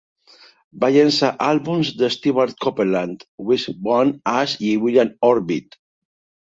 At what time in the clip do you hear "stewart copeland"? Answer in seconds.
2.17-3.29